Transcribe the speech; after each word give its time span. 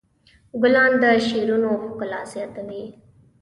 ګلان 0.61 0.91
د 1.01 1.03
شعرونو 1.27 1.71
ښکلا 1.83 2.21
زیاتوي. 2.31 2.83